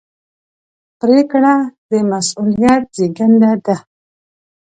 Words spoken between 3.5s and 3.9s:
ده.